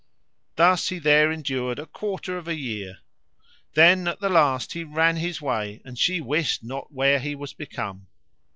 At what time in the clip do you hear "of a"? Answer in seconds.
2.35-2.55